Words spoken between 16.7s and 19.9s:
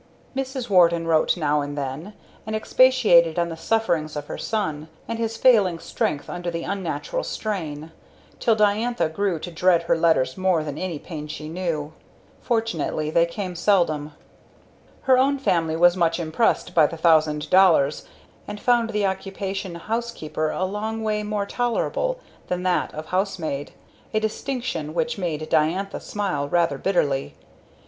by the thousand dollars, and found the occupation of